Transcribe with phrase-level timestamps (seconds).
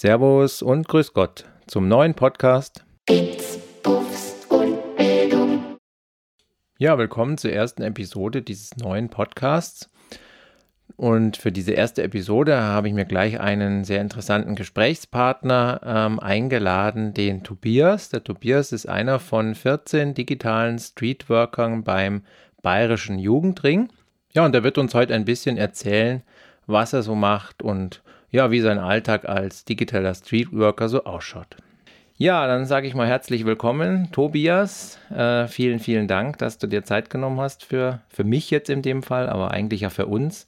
[0.00, 2.84] Servus und Grüß Gott zum neuen Podcast.
[3.04, 5.76] Bits, Buffs und Bildung.
[6.78, 9.90] Ja, willkommen zur ersten Episode dieses neuen Podcasts.
[10.94, 17.12] Und für diese erste Episode habe ich mir gleich einen sehr interessanten Gesprächspartner ähm, eingeladen,
[17.12, 18.08] den Tobias.
[18.08, 22.22] Der Tobias ist einer von 14 digitalen Streetworkern beim
[22.62, 23.88] Bayerischen Jugendring.
[24.32, 26.22] Ja, und er wird uns heute ein bisschen erzählen,
[26.68, 28.00] was er so macht und
[28.30, 31.56] ja, wie sein Alltag als digitaler Streetworker so ausschaut.
[32.16, 34.98] Ja, dann sage ich mal herzlich willkommen, Tobias.
[35.08, 38.82] Äh, vielen, vielen Dank, dass du dir Zeit genommen hast für, für mich jetzt in
[38.82, 40.44] dem Fall, aber eigentlich ja für uns.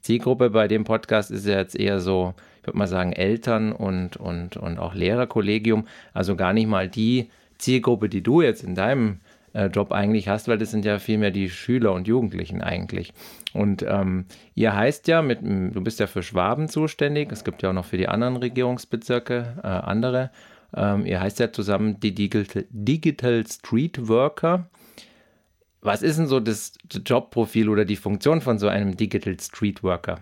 [0.00, 4.16] Zielgruppe bei dem Podcast ist ja jetzt eher so, ich würde mal sagen, Eltern und,
[4.16, 5.86] und, und auch Lehrerkollegium.
[6.12, 9.20] Also gar nicht mal die Zielgruppe, die du jetzt in deinem
[9.52, 13.12] äh, Job eigentlich hast, weil das sind ja vielmehr die Schüler und Jugendlichen eigentlich.
[13.52, 17.70] Und ähm, ihr heißt ja, mit, du bist ja für Schwaben zuständig, es gibt ja
[17.70, 20.30] auch noch für die anderen Regierungsbezirke äh, andere.
[20.74, 24.68] Ähm, ihr heißt ja zusammen die Digital, Digital Street Worker.
[25.80, 26.74] Was ist denn so das
[27.04, 30.20] Jobprofil oder die Funktion von so einem Digital Street Worker?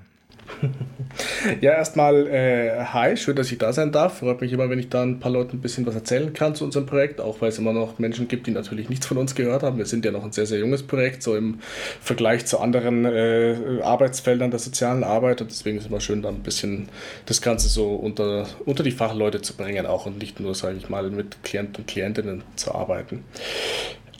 [1.60, 4.18] Ja, erstmal, äh, hi, schön, dass ich da sein darf.
[4.18, 6.64] Freut mich immer, wenn ich da ein paar Leuten ein bisschen was erzählen kann zu
[6.64, 9.62] unserem Projekt, auch weil es immer noch Menschen gibt, die natürlich nichts von uns gehört
[9.62, 9.78] haben.
[9.78, 11.58] Wir sind ja noch ein sehr, sehr junges Projekt, so im
[12.00, 15.40] Vergleich zu anderen äh, Arbeitsfeldern der sozialen Arbeit.
[15.40, 16.88] Und deswegen ist es immer schön, da ein bisschen
[17.26, 20.88] das Ganze so unter, unter die Fachleute zu bringen, auch und nicht nur, sage ich
[20.88, 23.24] mal, mit Klienten und Klientinnen zu arbeiten.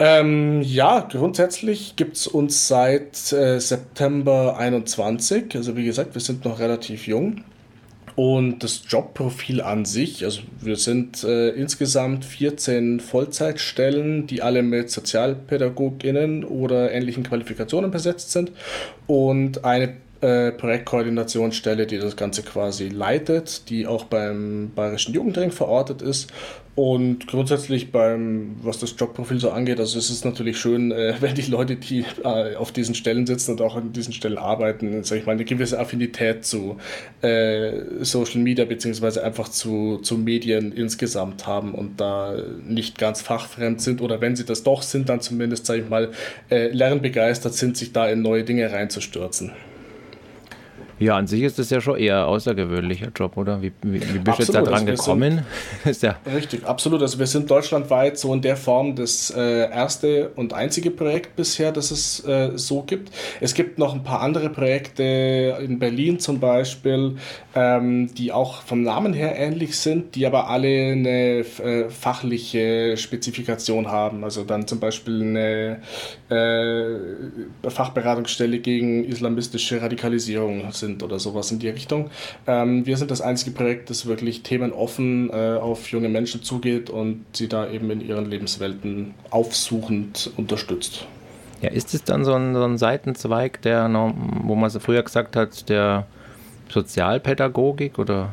[0.02, 5.54] Ähm, ja, grundsätzlich gibt es uns seit äh, September 21.
[5.54, 7.44] Also wie gesagt, wir sind noch relativ jung.
[8.16, 14.90] Und das Jobprofil an sich, also wir sind äh, insgesamt 14 Vollzeitstellen, die alle mit
[14.90, 18.52] SozialpädagogInnen oder ähnlichen Qualifikationen besetzt sind
[19.06, 26.02] und eine äh, Projektkoordinationsstelle, die das Ganze quasi leitet, die auch beim Bayerischen Jugendring verortet
[26.02, 26.30] ist
[26.74, 31.34] und grundsätzlich beim, was das Jobprofil so angeht, also es ist natürlich schön, äh, wenn
[31.34, 35.22] die Leute, die äh, auf diesen Stellen sitzen und auch an diesen Stellen arbeiten, sage
[35.22, 36.76] ich mal, eine gewisse Affinität zu
[37.22, 44.00] Social Media beziehungsweise einfach zu, zu Medien insgesamt haben und da nicht ganz fachfremd sind
[44.00, 46.10] oder wenn sie das doch sind, dann zumindest, sage ich mal,
[46.50, 49.52] lernbegeistert sind, sich da in neue Dinge reinzustürzen.
[51.00, 53.62] Ja, an sich ist das ja schon eher außergewöhnlicher Job, oder?
[53.62, 55.46] Wie, wie, wie bist du jetzt da dran also gekommen?
[55.84, 57.00] Sind, ja richtig, absolut.
[57.00, 61.72] Also wir sind deutschlandweit so in der Form das äh, erste und einzige Projekt bisher,
[61.72, 63.10] das es äh, so gibt.
[63.40, 67.16] Es gibt noch ein paar andere Projekte in Berlin zum Beispiel,
[67.54, 73.88] ähm, die auch vom Namen her ähnlich sind, die aber alle eine äh, fachliche Spezifikation
[73.88, 74.22] haben.
[74.22, 75.80] Also dann zum Beispiel eine
[76.28, 82.10] äh, Fachberatungsstelle gegen islamistische Radikalisierung sind sind oder sowas in die Richtung.
[82.46, 87.24] Ähm, wir sind das einzige Projekt, das wirklich themenoffen äh, auf junge Menschen zugeht und
[87.32, 91.06] sie da eben in ihren Lebenswelten aufsuchend unterstützt.
[91.62, 93.88] Ja, ist es dann so ein, so ein Seitenzweig, der,
[94.44, 96.06] wo man früher gesagt hat, der
[96.70, 98.30] Sozialpädagogik oder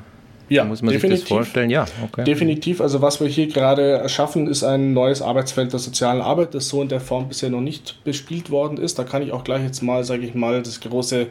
[0.49, 1.19] ja, muss man definitiv.
[1.19, 1.69] sich das vorstellen?
[1.69, 2.23] Ja, okay.
[2.23, 2.81] Definitiv.
[2.81, 6.81] Also was wir hier gerade erschaffen, ist ein neues Arbeitsfeld der sozialen Arbeit, das so
[6.81, 8.97] in der Form bisher noch nicht bespielt worden ist.
[8.97, 11.27] Da kann ich auch gleich jetzt mal, sage ich mal, das große,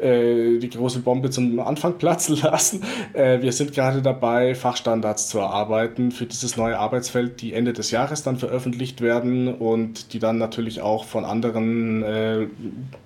[0.00, 2.82] äh, die große Bombe zum Anfang platzen lassen.
[3.12, 7.90] Äh, wir sind gerade dabei, Fachstandards zu erarbeiten für dieses neue Arbeitsfeld, die Ende des
[7.90, 12.46] Jahres dann veröffentlicht werden und die dann natürlich auch von anderen äh,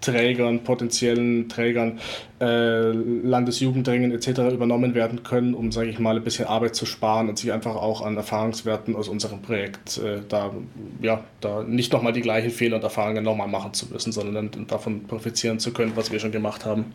[0.01, 1.99] Trägern, potenziellen Trägern,
[2.41, 4.53] äh, Landesjugendringen etc.
[4.53, 7.53] übernommen werden können können, um, sage ich mal, ein bisschen Arbeit zu sparen und sich
[7.53, 10.53] einfach auch an Erfahrungswerten aus unserem Projekt äh, da,
[11.01, 15.05] ja, da nicht nochmal die gleichen Fehler und Erfahrungen nochmal machen zu müssen, sondern davon
[15.07, 16.93] profitieren zu können, was wir schon gemacht haben.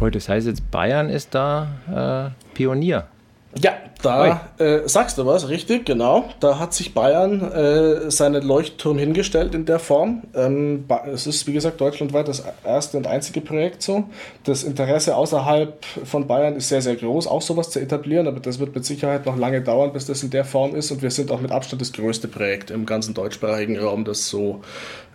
[0.00, 3.08] Heute, das heißt jetzt, Bayern ist da äh, Pionier.
[3.56, 3.72] Ja,
[4.02, 6.28] da äh, sagst du was, richtig, genau.
[6.38, 10.22] Da hat sich Bayern äh, seinen Leuchtturm hingestellt in der Form.
[10.34, 14.04] Ähm, es ist, wie gesagt, deutschlandweit das erste und einzige Projekt so.
[14.44, 18.58] Das Interesse außerhalb von Bayern ist sehr, sehr groß, auch sowas zu etablieren, aber das
[18.58, 20.90] wird mit Sicherheit noch lange dauern, bis das in der Form ist.
[20.90, 24.60] Und wir sind auch mit Abstand das größte Projekt im ganzen deutschsprachigen Raum, das so,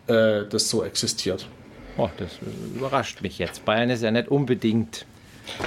[0.07, 1.47] äh, das so existiert.
[1.97, 2.31] Oh, das
[2.75, 3.63] überrascht mich jetzt.
[3.63, 5.05] Bayern ist ja nicht unbedingt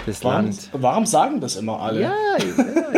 [0.06, 0.70] das warum, Land.
[0.72, 2.02] Warum sagen das immer alle?
[2.02, 2.96] Ja, ja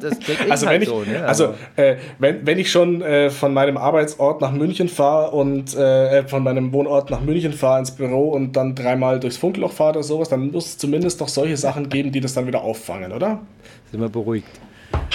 [0.00, 1.24] das, das also, halt wenn ich, so, ne?
[1.24, 6.26] also äh, wenn, wenn ich schon äh, von meinem Arbeitsort nach München fahre und äh,
[6.26, 10.02] von meinem Wohnort nach München fahre ins Büro und dann dreimal durchs Funkloch fahre oder
[10.02, 13.40] sowas, dann muss es zumindest doch solche Sachen geben, die das dann wieder auffangen, oder?
[13.90, 14.48] Sind wir beruhigt.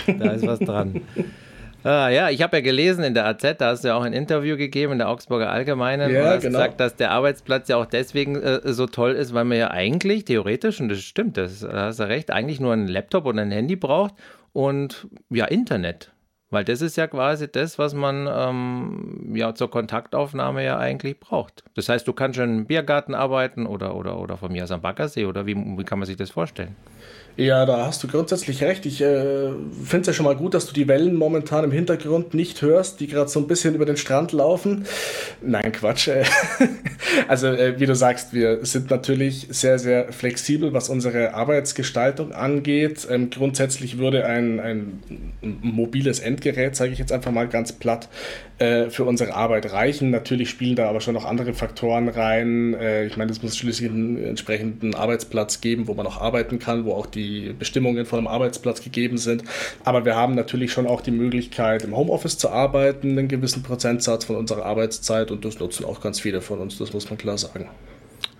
[0.08, 1.02] Da ist was dran.
[1.84, 4.14] Ah, ja, ich habe ja gelesen in der AZ, da hast du ja auch ein
[4.14, 6.14] Interview gegeben in der Augsburger Allgemeinen.
[6.14, 6.60] Ja, und hast genau.
[6.60, 10.26] gesagt, dass der Arbeitsplatz ja auch deswegen äh, so toll ist, weil man ja eigentlich
[10.26, 13.52] theoretisch, und das stimmt, das da hast du recht, eigentlich nur einen Laptop oder ein
[13.52, 14.14] Handy braucht
[14.54, 16.14] und ja, Internet.
[16.54, 21.64] Weil das ist ja quasi das, was man ähm, ja zur Kontaktaufnahme ja eigentlich braucht.
[21.74, 24.82] Das heißt, du kannst schon im Biergarten arbeiten oder, oder, oder von mir aus am
[24.82, 26.76] Baggersee oder wie, wie kann man sich das vorstellen?
[27.36, 28.86] Ja, da hast du grundsätzlich recht.
[28.86, 29.50] Ich äh,
[29.84, 33.00] finde es ja schon mal gut, dass du die Wellen momentan im Hintergrund nicht hörst,
[33.00, 34.86] die gerade so ein bisschen über den Strand laufen.
[35.42, 36.10] Nein, Quatsch.
[36.10, 36.26] äh.
[37.28, 43.08] also, äh, wie du sagst, wir sind natürlich sehr, sehr flexibel, was unsere Arbeitsgestaltung angeht.
[43.10, 45.04] Ähm, grundsätzlich würde ein, ein
[45.42, 48.10] mobiles Endgerät, sage ich jetzt einfach mal ganz platt,
[48.60, 50.12] äh, für unsere Arbeit reichen.
[50.12, 52.76] Natürlich spielen da aber schon noch andere Faktoren rein.
[52.76, 56.86] Äh, ich meine, es muss schließlich einen entsprechenden Arbeitsplatz geben, wo man auch arbeiten kann,
[56.86, 57.23] wo auch die
[57.58, 59.44] Bestimmungen von einem Arbeitsplatz gegeben sind.
[59.84, 64.26] Aber wir haben natürlich schon auch die Möglichkeit, im Homeoffice zu arbeiten, einen gewissen Prozentsatz
[64.26, 67.38] von unserer Arbeitszeit und das nutzen auch ganz viele von uns, das muss man klar
[67.38, 67.70] sagen.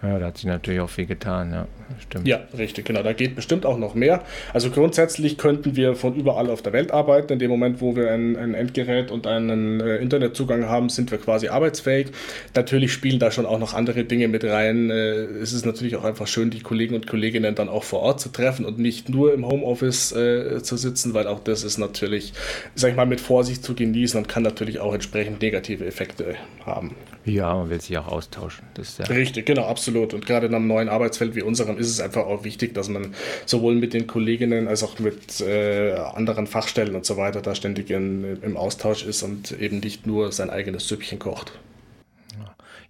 [0.04, 1.68] Ja, da hat sich natürlich auch viel getan, ja,
[2.02, 2.28] stimmt.
[2.28, 3.04] Ja, richtig, genau.
[3.04, 4.22] Da geht bestimmt auch noch mehr.
[4.54, 7.32] Also grundsätzlich könnten wir von überall auf der Welt arbeiten.
[7.32, 11.20] In dem Moment, wo wir ein, ein Endgerät und einen äh, Internetzugang haben, sind wir
[11.20, 12.08] quasi arbeitsfähig.
[12.54, 14.90] Natürlich spielen da schon auch noch andere Dinge mit rein.
[14.90, 18.20] Äh, es ist natürlich auch einfach schön, die Kollegen und Kolleginnen dann auch vor Ort
[18.20, 22.34] zu treffen und nicht nur im Homeoffice äh, zu sitzen, weil auch das ist natürlich,
[22.76, 26.36] sag ich mal, mit Vorsicht zu genießen und kann natürlich auch entsprechend negative Effekte
[26.66, 26.94] haben.
[27.26, 28.66] Ja, man will sich auch austauschen.
[28.74, 29.93] Das ja Richtig, genau, absolut.
[30.14, 33.14] Und gerade in einem neuen Arbeitsfeld wie unserem ist es einfach auch wichtig, dass man
[33.46, 37.90] sowohl mit den Kolleginnen als auch mit äh, anderen Fachstellen und so weiter da ständig
[37.90, 41.54] in, im Austausch ist und eben nicht nur sein eigenes Süppchen kocht.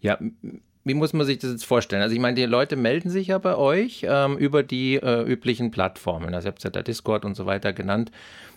[0.02, 0.18] Ja,
[0.86, 2.02] wie muss man sich das jetzt vorstellen?
[2.02, 5.72] Also ich meine, die Leute melden sich ja bei euch ähm, über die äh, üblichen
[5.72, 6.34] Plattformen.
[6.36, 8.12] Also ihr habt ja der Discord und so weiter genannt.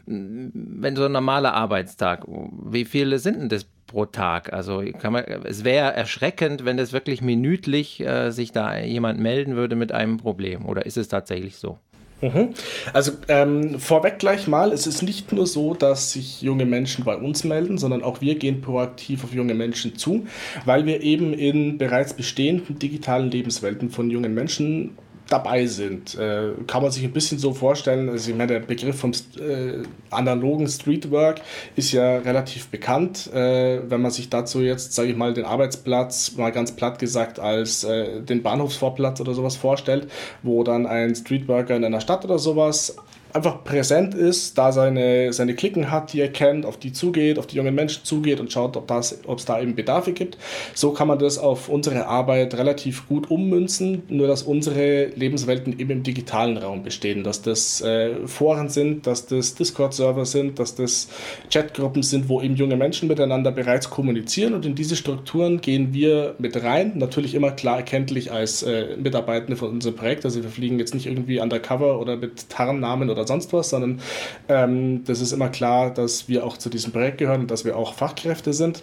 [0.06, 4.52] Wenn so ein normaler Arbeitstag, wie viele sind denn das pro Tag?
[4.52, 9.56] Also kann man, es wäre erschreckend, wenn das wirklich minütlich äh, sich da jemand melden
[9.56, 10.66] würde mit einem Problem.
[10.66, 11.78] Oder ist es tatsächlich so?
[12.22, 12.54] Mhm.
[12.94, 17.14] Also ähm, vorweg gleich mal, es ist nicht nur so, dass sich junge Menschen bei
[17.14, 20.26] uns melden, sondern auch wir gehen proaktiv auf junge Menschen zu,
[20.64, 24.96] weil wir eben in bereits bestehenden digitalen Lebenswelten von jungen Menschen
[25.28, 26.14] dabei sind.
[26.14, 29.82] Äh, kann man sich ein bisschen so vorstellen, also ich meine, der Begriff vom äh,
[30.10, 31.40] analogen Streetwork
[31.74, 33.32] ist ja relativ bekannt.
[33.32, 37.40] Äh, wenn man sich dazu jetzt, sage ich mal, den Arbeitsplatz mal ganz platt gesagt
[37.40, 40.08] als äh, den Bahnhofsvorplatz oder sowas vorstellt,
[40.42, 42.96] wo dann ein Streetworker in einer Stadt oder sowas
[43.36, 47.46] einfach präsent ist, da seine, seine Klicken hat, die er kennt, auf die zugeht, auf
[47.46, 50.38] die jungen Menschen zugeht und schaut, ob es da eben Bedarfe gibt.
[50.74, 55.90] So kann man das auf unsere Arbeit relativ gut ummünzen, nur dass unsere Lebenswelten eben
[55.90, 61.08] im digitalen Raum bestehen, dass das äh, Foren sind, dass das Discord-Server sind, dass das
[61.52, 66.34] Chatgruppen sind, wo eben junge Menschen miteinander bereits kommunizieren und in diese Strukturen gehen wir
[66.38, 70.78] mit rein, natürlich immer klar erkenntlich als äh, Mitarbeitende von unserem Projekt, also wir fliegen
[70.78, 74.00] jetzt nicht irgendwie undercover oder mit Tarnnamen oder sonst was, sondern
[74.48, 77.76] ähm, das ist immer klar, dass wir auch zu diesem Projekt gehören und dass wir
[77.76, 78.82] auch Fachkräfte sind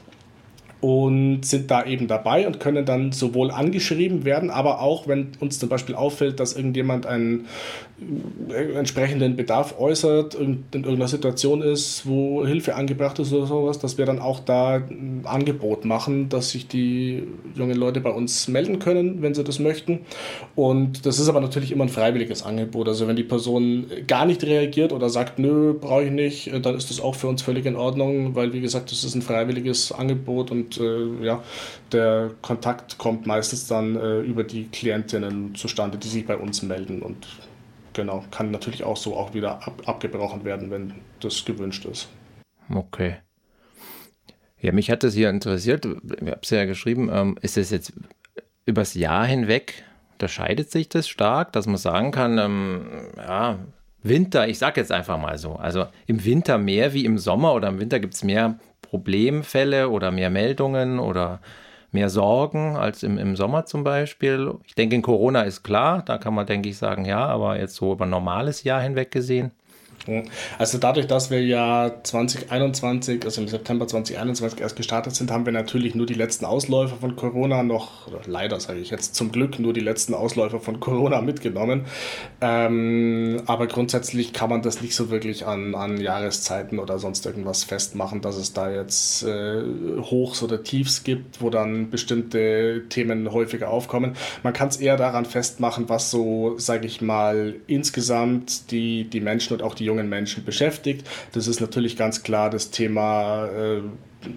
[0.84, 5.58] und sind da eben dabei und können dann sowohl angeschrieben werden, aber auch, wenn uns
[5.58, 7.46] zum Beispiel auffällt, dass irgendjemand einen
[8.50, 13.98] äh, entsprechenden Bedarf äußert, in irgendeiner Situation ist, wo Hilfe angebracht ist oder sowas, dass
[13.98, 17.24] wir dann auch da ein Angebot machen, dass sich die
[17.56, 20.00] jungen Leute bei uns melden können, wenn sie das möchten.
[20.56, 22.90] Und das ist aber natürlich immer ein freiwilliges Angebot.
[22.90, 26.76] Also wenn die Person gar nicht reagiert oder sagt, nö, brauche ich nicht, äh, dann
[26.76, 29.94] ist das auch für uns völlig in Ordnung, weil wie gesagt, das ist ein freiwilliges
[29.94, 31.44] Angebot und äh, ja,
[31.92, 37.02] der Kontakt kommt meistens dann äh, über die Klientinnen zustande, die sich bei uns melden
[37.02, 37.28] und
[37.94, 42.10] genau, kann natürlich auch so auch wieder ab, abgebrochen werden, wenn das gewünscht ist.
[42.74, 43.18] Okay.
[44.60, 45.86] Ja, mich hat das hier interessiert.
[45.86, 47.10] Ich habe es ja geschrieben.
[47.12, 47.94] Ähm, ist es jetzt
[48.66, 52.86] übers Jahr hinweg, unterscheidet sich das stark, dass man sagen kann, ähm,
[53.18, 53.60] ja,
[54.04, 55.56] Winter, ich sage jetzt einfach mal so.
[55.56, 60.12] Also im Winter mehr wie im Sommer oder im Winter gibt es mehr Problemfälle oder
[60.12, 61.40] mehr Meldungen oder
[61.92, 64.54] mehr Sorgen als im, im Sommer zum Beispiel.
[64.66, 67.76] Ich denke, in Corona ist klar, da kann man, denke ich, sagen, ja, aber jetzt
[67.76, 69.52] so über ein normales Jahr hinweg gesehen.
[70.58, 75.54] Also dadurch, dass wir ja 2021, also im September 2021 erst gestartet sind, haben wir
[75.54, 79.72] natürlich nur die letzten Ausläufer von Corona noch, leider sage ich jetzt zum Glück, nur
[79.72, 81.86] die letzten Ausläufer von Corona mitgenommen.
[82.42, 87.64] Ähm, aber grundsätzlich kann man das nicht so wirklich an, an Jahreszeiten oder sonst irgendwas
[87.64, 89.64] festmachen, dass es da jetzt äh,
[90.02, 94.18] Hochs oder Tiefs gibt, wo dann bestimmte Themen häufiger aufkommen.
[94.44, 99.54] Man kann es eher daran festmachen, was so, sage ich mal, insgesamt die, die Menschen
[99.54, 101.08] und auch die jungen Menschen beschäftigt.
[101.34, 103.82] Das ist natürlich ganz klar das Thema äh,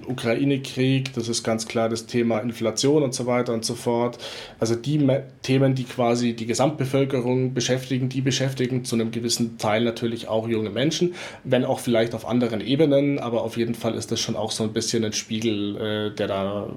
[0.06, 4.18] Ukraine-Krieg, das ist ganz klar das Thema Inflation und so weiter und so fort.
[4.58, 9.84] Also die Me Themen, die quasi die Gesamtbevölkerung beschäftigen, die beschäftigen zu einem gewissen Teil
[9.84, 14.10] natürlich auch junge Menschen, wenn auch vielleicht auf anderen Ebenen, aber auf jeden Fall ist
[14.10, 16.68] das schon auch so ein bisschen ein Spiegel, äh, der da,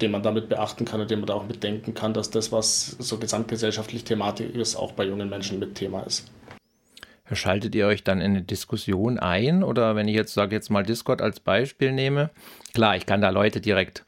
[0.00, 2.96] den man damit beachten kann und den man da auch mitdenken kann, dass das, was
[2.98, 6.24] so gesamtgesellschaftlich Thematik ist, auch bei jungen Menschen mit Thema ist.
[7.32, 9.62] Schaltet ihr euch dann in eine Diskussion ein?
[9.62, 12.30] Oder wenn ich jetzt sage, jetzt mal Discord als Beispiel nehme,
[12.74, 14.04] klar, ich kann da Leute direkt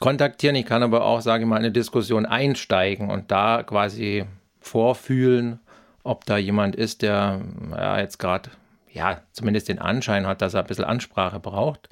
[0.00, 4.24] kontaktieren, ich kann aber auch, sage ich mal, in eine Diskussion einsteigen und da quasi
[4.60, 5.60] vorfühlen,
[6.04, 8.50] ob da jemand ist, der ja, jetzt gerade,
[8.92, 11.88] ja, zumindest den Anschein hat, dass er ein bisschen Ansprache braucht.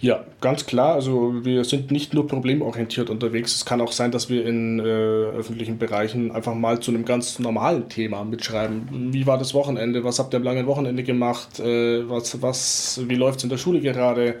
[0.00, 0.94] Ja, ganz klar.
[0.94, 3.56] Also wir sind nicht nur problemorientiert unterwegs.
[3.56, 7.38] Es kann auch sein, dass wir in äh, öffentlichen Bereichen einfach mal zu einem ganz
[7.38, 9.12] normalen Thema mitschreiben.
[9.12, 10.04] Wie war das Wochenende?
[10.04, 11.58] Was habt ihr am langen Wochenende gemacht?
[11.58, 14.36] Äh, was, was, wie läuft es in der Schule gerade?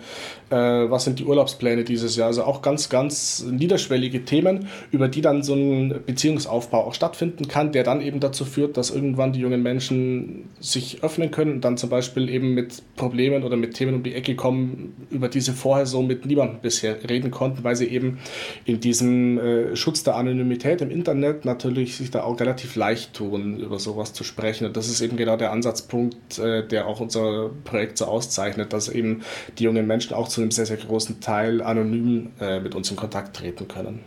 [0.50, 2.28] Äh, was sind die Urlaubspläne dieses Jahr?
[2.28, 7.72] Also auch ganz, ganz niederschwellige Themen, über die dann so ein Beziehungsaufbau auch stattfinden kann,
[7.72, 11.76] der dann eben dazu führt, dass irgendwann die jungen Menschen sich öffnen können und dann
[11.76, 15.52] zum Beispiel eben mit Problemen oder mit Themen um die Ecke kommen, über die sie
[15.52, 18.18] vorher so mit niemandem bisher reden konnten, weil sie eben
[18.64, 23.58] in diesem äh, Schutz der Anonymität im Internet natürlich sich da auch relativ leicht tun,
[23.58, 24.66] über sowas zu sprechen.
[24.66, 28.88] Und das ist eben genau der Ansatzpunkt, äh, der auch unser Projekt so auszeichnet, dass
[28.88, 29.22] eben
[29.58, 32.96] die jungen Menschen auch zu einem sehr, sehr großen Teil anonym äh, mit uns in
[32.96, 34.00] Kontakt treten können.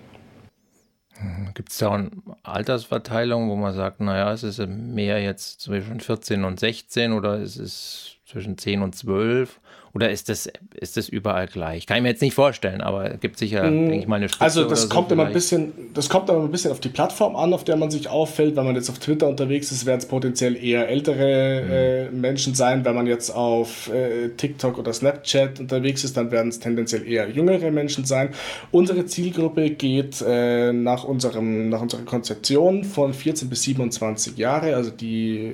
[1.53, 2.09] Gibt es da eine
[2.43, 7.57] Altersverteilung, wo man sagt, naja, es ist mehr jetzt zwischen 14 und 16 oder ist
[7.57, 9.59] es zwischen 10 und 12?
[9.93, 11.85] Oder ist das, ist das überall gleich?
[11.85, 14.29] Kann ich mir jetzt nicht vorstellen, aber es gibt sicher, mm, denke ich mal, eine
[14.29, 16.89] Spitze Also das kommt so immer ein bisschen, das kommt aber ein bisschen auf die
[16.89, 18.55] Plattform an, auf der man sich auffällt.
[18.55, 22.15] Wenn man jetzt auf Twitter unterwegs ist, werden es potenziell eher ältere mhm.
[22.15, 22.85] äh, Menschen sein.
[22.85, 27.29] Wenn man jetzt auf äh, TikTok oder Snapchat unterwegs ist, dann werden es tendenziell eher
[27.29, 28.29] jüngere Menschen sein.
[28.71, 34.75] Unsere Zielgruppe geht äh, nach, unserem, nach unserer Konzeption von 14 bis 27 Jahre.
[34.75, 35.51] Also die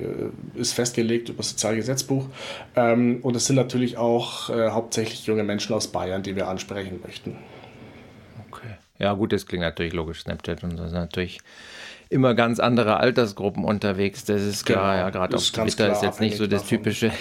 [0.56, 2.26] äh, ist festgelegt über das Sozialgesetzbuch.
[2.76, 6.48] Ähm, und es sind natürlich auch auch äh, hauptsächlich junge Menschen aus Bayern, die wir
[6.48, 7.36] ansprechen möchten.
[8.50, 8.76] Okay.
[8.98, 10.22] Ja, gut, das klingt natürlich logisch.
[10.22, 11.40] Snapchat und so sind natürlich
[12.10, 14.24] immer ganz andere Altersgruppen unterwegs.
[14.24, 16.78] Das ist klar, genau, ja, gerade auf Twitter ist jetzt nicht so das davon.
[16.78, 17.12] typische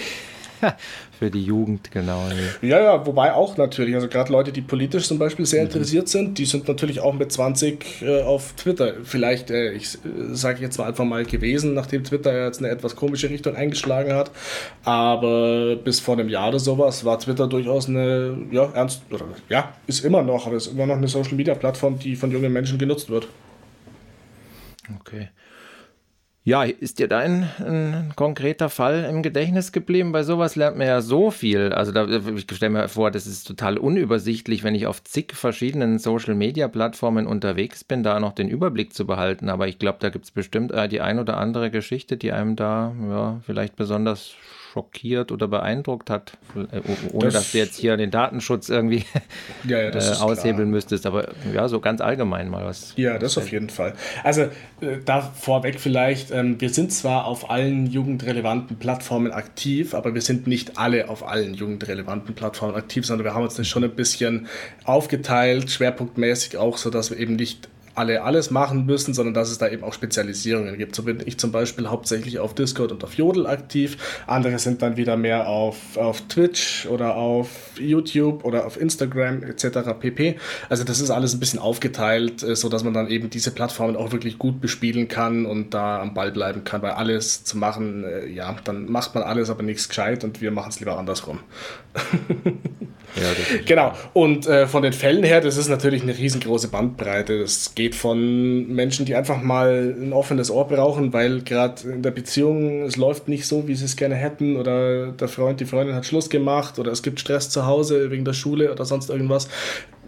[1.19, 2.27] Für die Jugend, genau.
[2.61, 5.67] Ja, ja, wobei auch natürlich, also gerade Leute, die politisch zum Beispiel sehr mhm.
[5.67, 8.93] interessiert sind, die sind natürlich auch mit 20 äh, auf Twitter.
[9.03, 9.97] Vielleicht, äh, ich äh,
[10.33, 14.31] sage jetzt mal einfach mal gewesen, nachdem Twitter jetzt eine etwas komische Richtung eingeschlagen hat.
[14.83, 19.73] Aber bis vor einem Jahr oder sowas war Twitter durchaus eine, ja, ernst, oder ja,
[19.87, 22.77] ist immer noch, aber ist immer noch eine Social Media Plattform, die von jungen Menschen
[22.77, 23.27] genutzt wird.
[25.01, 25.29] Okay.
[26.47, 30.13] Ja, ist dir da ein, ein, konkreter Fall im Gedächtnis geblieben?
[30.13, 31.73] Bei sowas lernt man ja so viel.
[31.73, 35.99] Also da, ich stelle mir vor, das ist total unübersichtlich, wenn ich auf zig verschiedenen
[35.99, 39.49] Social-Media-Plattformen unterwegs bin, da noch den Überblick zu behalten.
[39.49, 42.55] Aber ich glaube, da gibt es bestimmt äh, die ein oder andere Geschichte, die einem
[42.55, 44.33] da ja, vielleicht besonders
[44.71, 46.81] schockiert oder beeindruckt hat, äh,
[47.11, 49.05] ohne das, dass du jetzt hier den Datenschutz irgendwie
[49.67, 50.65] ja, ja, äh, aushebeln klar.
[50.65, 52.93] müsstest, aber ja, so ganz allgemein mal was.
[52.97, 53.93] Ja, das auf jeden Fall.
[54.23, 54.43] Also
[54.81, 60.21] äh, da vorweg vielleicht, ähm, wir sind zwar auf allen jugendrelevanten Plattformen aktiv, aber wir
[60.21, 63.95] sind nicht alle auf allen jugendrelevanten Plattformen aktiv, sondern wir haben uns das schon ein
[63.95, 64.47] bisschen
[64.83, 69.57] aufgeteilt, schwerpunktmäßig auch, so dass wir eben nicht alle alles machen müssen, sondern dass es
[69.57, 70.95] da eben auch Spezialisierungen gibt.
[70.95, 73.97] So bin ich zum Beispiel hauptsächlich auf Discord und auf Jodel aktiv.
[74.27, 77.49] Andere sind dann wieder mehr auf, auf Twitch oder auf
[77.79, 79.79] YouTube oder auf Instagram etc.
[79.99, 80.37] pp.
[80.69, 83.95] Also das ist alles ein bisschen aufgeteilt, äh, so dass man dann eben diese Plattformen
[83.95, 88.03] auch wirklich gut bespielen kann und da am Ball bleiben kann, weil alles zu machen,
[88.03, 91.39] äh, ja, dann macht man alles, aber nichts gescheit und wir machen es lieber andersrum.
[93.15, 93.93] Ja, genau.
[94.13, 97.39] Und äh, von den Fällen her, das ist natürlich eine riesengroße Bandbreite.
[97.39, 102.11] Das geht von Menschen, die einfach mal ein offenes Ohr brauchen, weil gerade in der
[102.11, 105.95] Beziehung es läuft nicht so, wie sie es gerne hätten, oder der Freund, die Freundin
[105.95, 109.47] hat Schluss gemacht, oder es gibt Stress zu Hause wegen der Schule oder sonst irgendwas,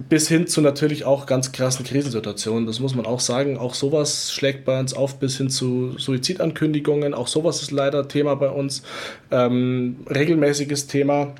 [0.07, 2.67] bis hin zu natürlich auch ganz krassen Krisensituationen.
[2.67, 3.57] Das muss man auch sagen.
[3.57, 7.13] Auch sowas schlägt bei uns auf, bis hin zu Suizidankündigungen.
[7.13, 8.83] Auch sowas ist leider Thema bei uns.
[9.31, 11.33] Ähm, regelmäßiges Thema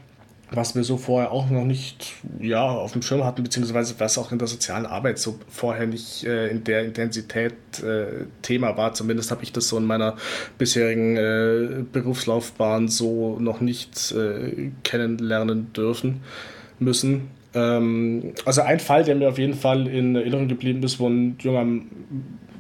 [0.52, 4.32] was wir so vorher auch noch nicht ja, auf dem Schirm hatten, beziehungsweise was auch
[4.32, 7.54] in der sozialen Arbeit so vorher nicht äh, in der Intensität
[7.84, 8.94] äh, Thema war.
[8.94, 10.16] Zumindest habe ich das so in meiner
[10.58, 16.22] bisherigen äh, Berufslaufbahn so noch nicht äh, kennenlernen dürfen
[16.80, 17.30] müssen.
[17.54, 21.38] Ähm, also ein Fall, der mir auf jeden Fall in Erinnerung geblieben ist, wo ein
[21.40, 21.66] junger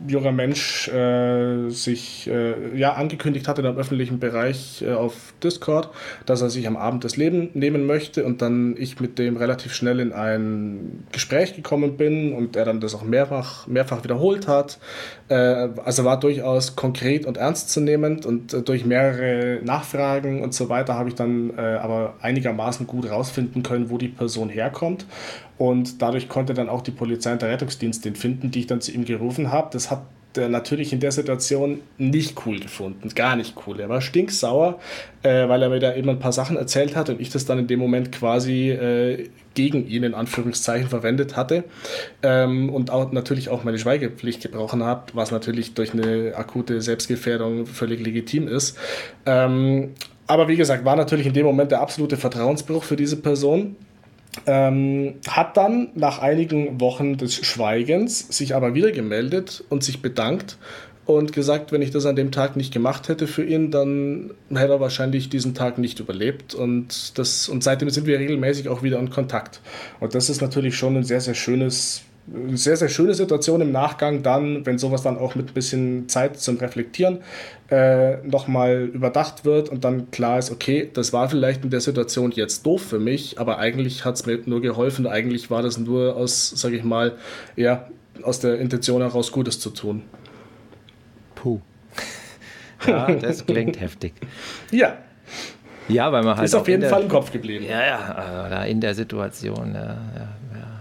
[0.08, 5.90] junger Mensch äh, sich äh, ja, angekündigt hatte im öffentlichen Bereich äh, auf Discord,
[6.26, 9.74] dass er sich am Abend das Leben nehmen möchte und dann ich mit dem relativ
[9.74, 14.80] schnell in ein Gespräch gekommen bin und er dann das auch mehrfach, mehrfach wiederholt hat.
[15.28, 20.96] Äh, also war durchaus konkret und ernstzunehmend und äh, durch mehrere Nachfragen und so weiter
[20.96, 25.06] habe ich dann äh, aber einigermaßen gut rausfinden können, wo die Person herkommt
[25.60, 28.82] und dadurch konnte dann auch die Polizei und der Rettungsdienst den finden, die ich dann
[28.82, 29.70] zu ihm gerufen habe.
[29.72, 30.02] Das hat
[30.38, 33.80] er natürlich in der Situation nicht cool gefunden, gar nicht cool.
[33.80, 34.80] Er war stinksauer,
[35.22, 37.60] äh, weil er mir da eben ein paar Sachen erzählt hat und ich das dann
[37.60, 41.66] in dem Moment quasi äh, gegen ihn in Anführungszeichen verwendet hatte
[42.24, 47.66] ähm, und auch natürlich auch meine Schweigepflicht gebrochen habe, was natürlich durch eine akute Selbstgefährdung
[47.66, 48.78] völlig legitim ist.
[49.26, 49.90] Ähm,
[50.28, 53.76] aber wie gesagt, war natürlich in dem Moment der absolute Vertrauensbruch für diese Person.
[54.46, 60.58] Ähm, hat dann nach einigen Wochen des Schweigens sich aber wieder gemeldet und sich bedankt
[61.06, 64.74] und gesagt, wenn ich das an dem Tag nicht gemacht hätte für ihn, dann hätte
[64.74, 66.54] er wahrscheinlich diesen Tag nicht überlebt.
[66.54, 69.62] Und, das, und seitdem sind wir regelmäßig auch wieder in Kontakt.
[70.00, 73.72] Und das ist natürlich schon ein sehr, sehr schönes eine sehr, sehr schöne Situation im
[73.72, 77.20] Nachgang dann, wenn sowas dann auch mit ein bisschen Zeit zum Reflektieren
[77.72, 82.32] äh, nochmal überdacht wird und dann klar ist, okay, das war vielleicht in der Situation
[82.32, 86.16] jetzt doof für mich, aber eigentlich hat es mir nur geholfen, eigentlich war das nur
[86.16, 87.18] aus, sage ich mal,
[87.56, 87.88] ja,
[88.24, 90.04] aus der Intention heraus Gutes zu tun.
[91.36, 91.60] Puh.
[92.88, 94.14] Ja, das klingt heftig.
[94.72, 95.00] Ja.
[95.90, 96.46] Ja, weil man halt.
[96.46, 97.66] Ist auf jeden der, Fall im Kopf geblieben.
[97.68, 100.30] Ja, ja, da in der Situation, ja, ja,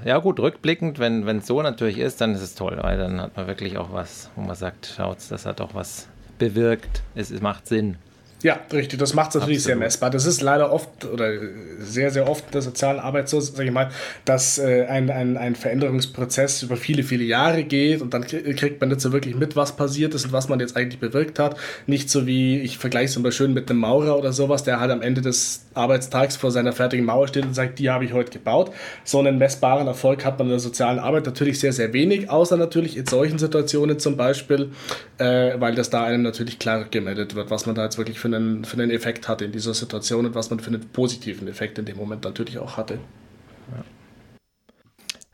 [0.04, 3.36] ja, gut, rückblickend, wenn es so natürlich ist, dann ist es toll, weil dann hat
[3.36, 6.06] man wirklich auch was, wo man sagt, schaut, das hat auch was
[6.38, 7.02] bewirkt.
[7.14, 7.96] Es, es macht Sinn.
[8.42, 9.00] Ja, richtig.
[9.00, 9.78] Das macht es natürlich Absolut.
[9.78, 10.10] sehr messbar.
[10.10, 11.32] Das ist leider oft oder
[11.80, 13.90] sehr, sehr oft in der sozialen Arbeit so, sage ich mal,
[14.24, 18.90] dass äh, ein, ein, ein Veränderungsprozess über viele, viele Jahre geht und dann kriegt man
[18.90, 21.56] nicht so wirklich mit, was passiert ist und was man jetzt eigentlich bewirkt hat.
[21.86, 24.92] Nicht so wie, ich vergleiche es immer schön mit einem Maurer oder sowas, der halt
[24.92, 28.30] am Ende des Arbeitstags vor seiner fertigen Mauer steht und sagt, die habe ich heute
[28.30, 28.70] gebaut.
[29.02, 32.56] So einen messbaren Erfolg hat man in der sozialen Arbeit natürlich sehr, sehr wenig, außer
[32.56, 34.70] natürlich in solchen Situationen zum Beispiel,
[35.18, 38.27] äh, weil das da einem natürlich klar gemeldet wird, was man da jetzt wirklich für
[38.30, 41.48] für einen, für einen Effekt hatte in dieser Situation und was man für einen positiven
[41.48, 42.94] Effekt in dem Moment natürlich auch hatte.
[43.74, 43.84] Ja.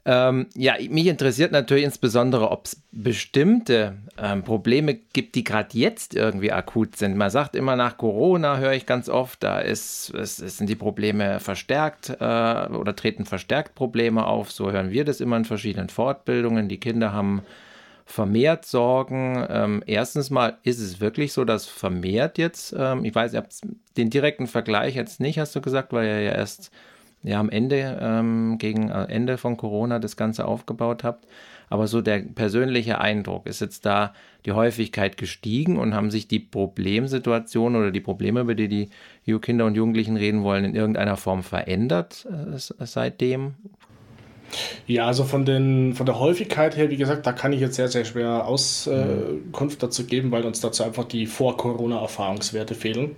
[0.07, 6.15] Ähm, ja, mich interessiert natürlich insbesondere, ob es bestimmte ähm, Probleme gibt, die gerade jetzt
[6.15, 7.17] irgendwie akut sind.
[7.17, 11.41] Man sagt immer nach Corona, höre ich ganz oft, da ist, es, sind die Probleme
[11.41, 14.53] verstärkt äh, oder treten verstärkt Probleme auf.
[14.53, 16.69] So hören wir das immer in verschiedenen Fortbildungen.
[16.69, 17.43] Die Kinder haben
[18.05, 19.45] vermehrt Sorgen.
[19.49, 23.61] Ähm, erstens mal ist es wirklich so, dass vermehrt jetzt, ähm, ich weiß, ihr habt
[23.97, 26.71] den direkten Vergleich jetzt nicht, hast du gesagt, weil ihr ja erst
[27.23, 31.27] ja, am Ende, ähm, gegen äh, Ende von Corona das Ganze aufgebaut habt.
[31.71, 34.13] Aber so der persönliche Eindruck, ist jetzt da
[34.45, 39.65] die Häufigkeit gestiegen und haben sich die Problemsituationen oder die Probleme, über die die Kinder
[39.65, 43.55] und Jugendlichen reden wollen, in irgendeiner Form verändert äh, seitdem?
[44.87, 47.89] Ja, also von, den, von der Häufigkeit her, wie gesagt, da kann ich jetzt sehr,
[47.89, 53.17] sehr schwer Auskunft dazu geben, weil uns dazu einfach die Vor-Corona-Erfahrungswerte fehlen.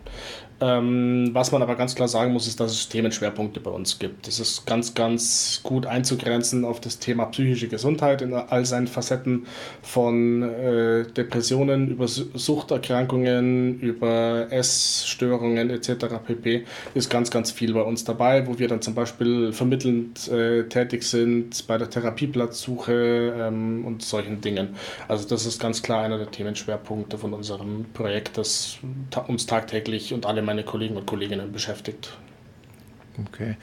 [0.59, 4.27] Ähm, was man aber ganz klar sagen muss, ist, dass es Themenschwerpunkte bei uns gibt.
[4.27, 9.47] Das ist ganz, ganz gut einzugrenzen auf das Thema psychische Gesundheit in all seinen Facetten
[9.83, 16.07] von äh, Depressionen über Suchterkrankungen, über Essstörungen etc.
[16.25, 16.65] pp.
[16.95, 21.03] Ist ganz, ganz viel bei uns dabei, wo wir dann zum Beispiel vermittelnd äh, tätig
[21.03, 24.71] sind bei der Therapieplatzsuche ähm, und solchen Dingen.
[25.07, 28.79] Also das ist ganz klar einer der Themenschwerpunkte von unserem Projekt, das
[29.27, 32.17] uns tagtäglich und alle meine Kollegen und Kolleginnen beschäftigt.
[33.29, 33.57] Okay.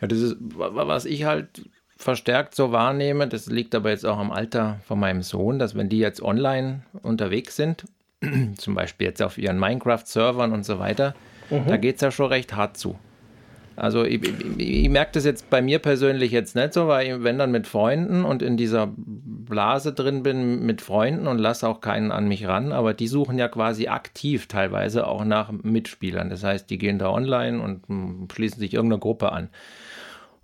[0.00, 1.62] Ja, das ist, was ich halt
[1.96, 5.90] verstärkt so wahrnehme, das liegt aber jetzt auch am Alter von meinem Sohn, dass wenn
[5.90, 7.84] die jetzt online unterwegs sind,
[8.56, 11.14] zum Beispiel jetzt auf ihren Minecraft-Servern und so weiter,
[11.50, 11.66] mhm.
[11.66, 12.98] da geht es ja schon recht hart zu.
[13.80, 17.22] Also ich, ich, ich merke das jetzt bei mir persönlich jetzt nicht so, weil ich,
[17.24, 21.80] wenn dann mit Freunden und in dieser Blase drin bin mit Freunden und lasse auch
[21.80, 26.28] keinen an mich ran, aber die suchen ja quasi aktiv teilweise auch nach Mitspielern.
[26.28, 29.48] Das heißt, die gehen da online und hm, schließen sich irgendeiner Gruppe an.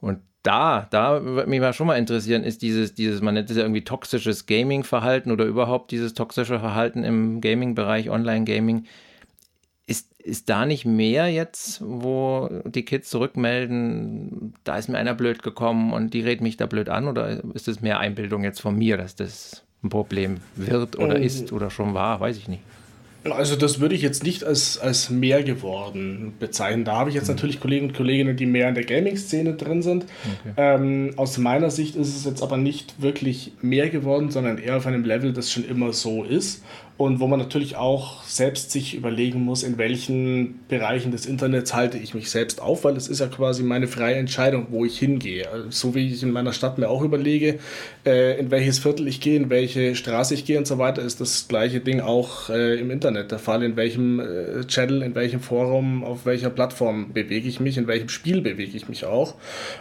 [0.01, 3.57] Und da, da würde mich mal schon mal interessieren, ist dieses, dieses, man nennt es
[3.57, 8.87] ja irgendwie toxisches Gaming-Verhalten oder überhaupt dieses toxische Verhalten im Gaming-Bereich, Online-Gaming,
[9.87, 15.43] ist, ist da nicht mehr jetzt, wo die Kids zurückmelden, da ist mir einer blöd
[15.43, 17.07] gekommen und die redet mich da blöd an?
[17.07, 21.23] Oder ist es mehr Einbildung jetzt von mir, dass das ein Problem wird oder ähm,
[21.23, 22.21] ist oder schon war?
[22.21, 22.63] Weiß ich nicht.
[23.25, 26.85] Also das würde ich jetzt nicht als, als mehr geworden bezeichnen.
[26.85, 30.05] Da habe ich jetzt natürlich Kollegen und Kolleginnen, die mehr in der Gaming-Szene drin sind.
[30.05, 30.55] Okay.
[30.57, 34.87] Ähm, aus meiner Sicht ist es jetzt aber nicht wirklich mehr geworden, sondern eher auf
[34.87, 36.63] einem Level, das schon immer so ist
[36.99, 41.99] und wo man natürlich auch selbst sich überlegen muss, in welchen Bereichen des Internets halte
[41.99, 45.47] ich mich selbst auf, weil es ist ja quasi meine freie Entscheidung, wo ich hingehe.
[45.69, 47.59] So wie ich in meiner Stadt mir auch überlege,
[48.07, 51.21] äh, in welches Viertel ich gehe, in welche Straße ich gehe und so weiter, ist
[51.21, 53.63] das gleiche Ding auch äh, im Internet der Fall.
[53.63, 58.09] In welchem äh, Channel, in welchem Forum, auf welcher Plattform bewege ich mich, in welchem
[58.09, 59.35] Spiel bewege ich mich auch.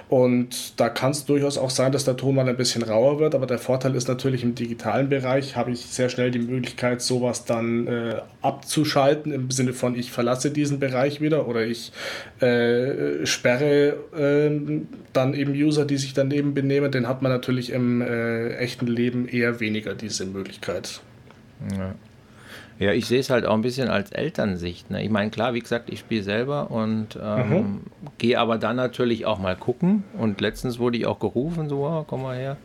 [0.09, 3.35] Und da kann es durchaus auch sein, dass der Ton mal ein bisschen rauer wird,
[3.35, 7.45] aber der Vorteil ist natürlich im digitalen Bereich habe ich sehr schnell die Möglichkeit, sowas
[7.45, 11.91] dann äh, abzuschalten, im Sinne von, ich verlasse diesen Bereich wieder oder ich
[12.39, 14.81] äh, sperre äh,
[15.13, 16.91] dann eben User, die sich daneben benehmen.
[16.91, 21.01] Den hat man natürlich im äh, echten Leben eher weniger, diese Möglichkeit.
[21.77, 21.95] Ja.
[22.77, 24.91] Ja, ich sehe es halt auch ein bisschen als Elternsicht.
[24.91, 25.01] Ne?
[25.01, 27.79] Ich meine, klar, wie gesagt, ich spiele selber und ähm, Mhm.
[28.17, 30.03] gehe aber dann natürlich auch mal gucken.
[30.17, 32.57] Und letztens wurde ich auch gerufen, so, oh, komm mal her.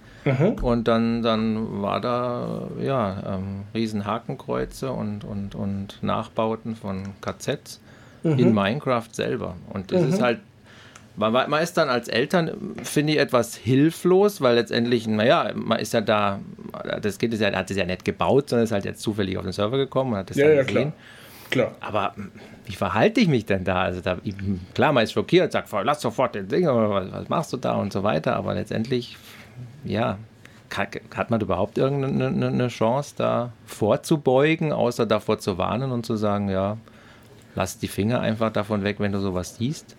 [0.63, 7.81] Und dann, dann war da, ja, ähm, riesen Hakenkreuze und, und, und Nachbauten von KZs
[8.23, 9.55] in Minecraft selber.
[9.73, 10.41] Und das ist halt,
[11.17, 12.51] man, man ist dann als Eltern,
[12.83, 16.41] finde ich, etwas hilflos, weil letztendlich, naja, man ist ja da,
[17.01, 19.45] das Kind ist ja, hat es ja nicht gebaut, sondern ist halt jetzt zufällig auf
[19.45, 20.75] den Server gekommen und hat das Ja, dann ja, gesehen.
[20.75, 20.93] klar.
[21.51, 21.75] Klar.
[21.81, 22.31] Aber mm,
[22.67, 23.83] wie verhalte ich mich denn da?
[23.83, 24.35] Also da, ich-
[24.75, 27.93] klar, man ist schockiert, sagt, lass sofort den Ding, was, was machst du da und
[27.93, 28.37] so weiter.
[28.37, 29.17] Aber letztendlich,
[29.85, 30.19] ja,
[31.15, 36.17] hat man überhaupt irgendeine eine- eine Chance, da vorzubeugen, außer davor zu warnen und zu
[36.17, 36.77] sagen, ja,
[37.55, 39.97] lass die Finger einfach davon weg, wenn du sowas siehst?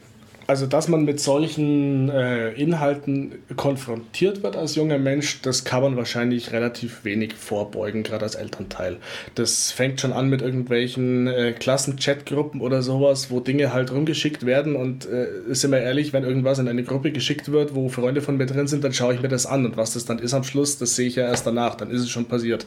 [0.48, 5.98] Also, dass man mit solchen äh, Inhalten konfrontiert wird als junger Mensch, das kann man
[5.98, 8.98] wahrscheinlich relativ wenig vorbeugen, gerade als Elternteil.
[9.36, 14.76] Das fängt schon an mit irgendwelchen äh, Klassen-Chat-Gruppen oder sowas, wo Dinge halt rumgeschickt werden.
[14.76, 18.38] Und äh, sind wir ehrlich, wenn irgendwas in eine Gruppe geschickt wird, wo Freunde von
[18.38, 19.66] mir drin sind, dann schaue ich mir das an.
[19.66, 21.76] Und was das dann ist am Schluss, das sehe ich ja erst danach.
[21.76, 22.66] Dann ist es schon passiert.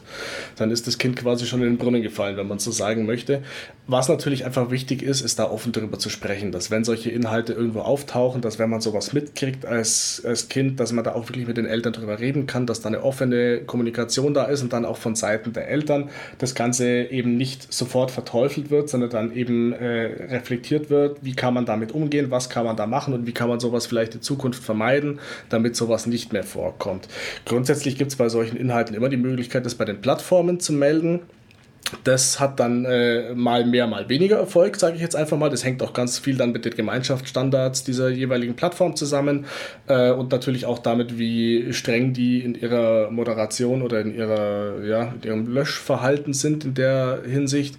[0.55, 3.43] Dann ist das Kind quasi schon in den Brunnen gefallen, wenn man so sagen möchte.
[3.87, 7.53] Was natürlich einfach wichtig ist, ist da offen darüber zu sprechen, dass wenn solche Inhalte
[7.65, 11.47] irgendwo auftauchen, dass wenn man sowas mitkriegt als, als Kind, dass man da auch wirklich
[11.47, 14.85] mit den Eltern drüber reden kann, dass da eine offene Kommunikation da ist und dann
[14.85, 19.73] auch von Seiten der Eltern das Ganze eben nicht sofort verteufelt wird, sondern dann eben
[19.73, 23.33] äh, reflektiert wird, wie kann man damit umgehen, was kann man da machen und wie
[23.33, 27.07] kann man sowas vielleicht in Zukunft vermeiden, damit sowas nicht mehr vorkommt.
[27.45, 31.21] Grundsätzlich gibt es bei solchen Inhalten immer die Möglichkeit, das bei den Plattformen zu melden.
[32.03, 35.49] Das hat dann äh, mal mehr, mal weniger Erfolg, sage ich jetzt einfach mal.
[35.49, 39.45] Das hängt auch ganz viel dann mit den Gemeinschaftsstandards dieser jeweiligen Plattform zusammen
[39.87, 45.13] äh, und natürlich auch damit, wie streng die in ihrer Moderation oder in, ihrer, ja,
[45.13, 47.77] in ihrem Löschverhalten sind in der Hinsicht.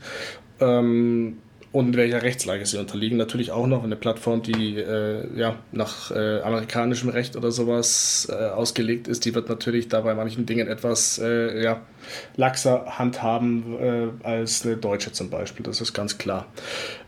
[0.60, 1.38] Ähm,
[1.76, 3.18] und in welcher Rechtslage sie unterliegen.
[3.18, 8.34] Natürlich auch noch eine Plattform, die äh, ja, nach äh, amerikanischem Recht oder sowas äh,
[8.34, 11.82] ausgelegt ist, die wird natürlich da bei manchen Dingen etwas äh, ja,
[12.36, 15.64] laxer handhaben äh, als eine deutsche zum Beispiel.
[15.64, 16.46] Das ist ganz klar.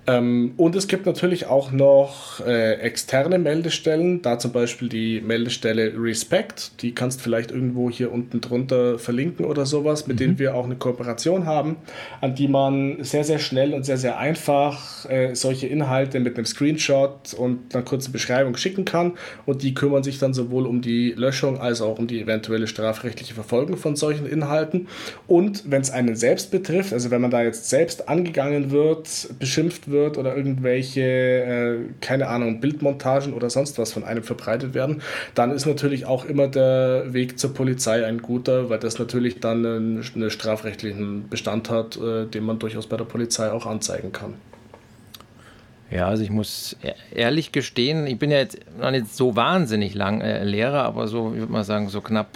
[0.09, 5.93] Ähm, und es gibt natürlich auch noch äh, externe Meldestellen, da zum Beispiel die Meldestelle
[5.95, 10.65] Respect, die kannst vielleicht irgendwo hier unten drunter verlinken oder sowas, mit denen wir auch
[10.65, 11.77] eine Kooperation haben,
[12.23, 16.47] an die man sehr, sehr schnell und sehr, sehr einfach äh, solche Inhalte mit einem
[16.47, 19.13] Screenshot und einer kurzen Beschreibung schicken kann.
[19.45, 23.35] Und die kümmern sich dann sowohl um die Löschung als auch um die eventuelle strafrechtliche
[23.35, 24.89] Verfolgung von solchen Inhalten.
[25.27, 29.91] Und wenn es einen selbst betrifft, also wenn man da jetzt selbst angegangen wird, beschimpft
[29.91, 35.03] wird oder irgendwelche, äh, keine Ahnung, Bildmontagen oder sonst was von einem verbreitet werden,
[35.35, 39.67] dann ist natürlich auch immer der Weg zur Polizei ein guter, weil das natürlich dann
[39.67, 44.35] einen, einen strafrechtlichen Bestand hat, äh, den man durchaus bei der Polizei auch anzeigen kann.
[45.91, 49.95] Ja, also ich muss e- ehrlich gestehen, ich bin ja jetzt noch nicht so wahnsinnig
[49.95, 52.29] lang äh, Lehrer, aber so, ich würde mal sagen, so knapp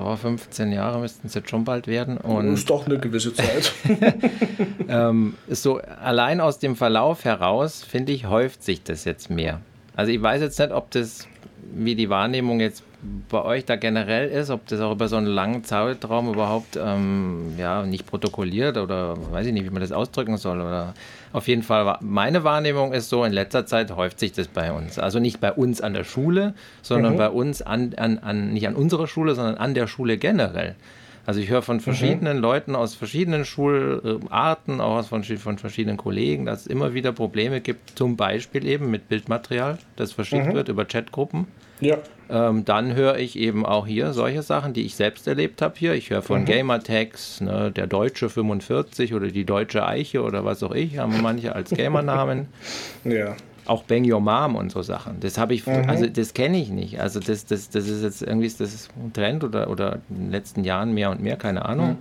[0.00, 2.18] oh, 15 Jahre müssten es jetzt schon bald werden.
[2.18, 3.72] Und ist doch eine gewisse Zeit.
[4.88, 9.60] ähm, ist so allein aus dem Verlauf heraus, finde ich, häuft sich das jetzt mehr.
[9.96, 11.26] Also ich weiß jetzt nicht, ob das,
[11.74, 12.82] wie die Wahrnehmung jetzt
[13.30, 17.54] bei euch da generell ist, ob das auch über so einen langen Zeitraum überhaupt ähm,
[17.56, 20.60] ja, nicht protokolliert oder weiß ich nicht, wie man das ausdrücken soll.
[20.60, 20.94] Oder
[21.32, 24.98] auf jeden Fall, meine Wahrnehmung ist so, in letzter Zeit häuft sich das bei uns.
[24.98, 28.76] Also nicht bei uns an der Schule, sondern bei uns an, an, an, nicht an
[28.76, 30.74] unserer Schule, sondern an der Schule generell.
[31.26, 36.46] Also ich höre von verschiedenen Leuten aus verschiedenen Schularten, auch aus von, von verschiedenen Kollegen,
[36.46, 40.84] dass es immer wieder Probleme gibt, zum Beispiel eben mit Bildmaterial, das verschickt wird über
[40.84, 41.46] Chatgruppen.
[41.80, 41.98] Ja.
[42.28, 45.94] Ähm, dann höre ich eben auch hier solche Sachen, die ich selbst erlebt habe hier.
[45.94, 46.46] Ich höre von Mhm.
[46.46, 51.54] Gamertags, ne, der Deutsche 45 oder die Deutsche Eiche oder was auch ich, haben manche
[51.54, 52.46] als Gamernamen.
[53.04, 53.34] Ja.
[53.66, 55.20] Auch Bang Your Mom und so Sachen.
[55.20, 57.00] Das habe ich, also das kenne ich nicht.
[57.00, 60.30] Also das, das, das ist jetzt irgendwie das ist ein Trend oder, oder in den
[60.30, 61.98] letzten Jahren mehr und mehr, keine Ahnung.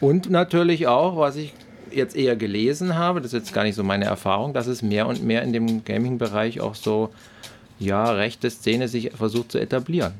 [0.00, 1.54] Und natürlich auch, was ich
[1.94, 5.06] jetzt eher gelesen habe, das ist jetzt gar nicht so meine Erfahrung, dass es mehr
[5.06, 7.10] und mehr in dem Gaming-Bereich auch so,
[7.78, 10.12] ja, rechte Szene sich versucht zu etablieren.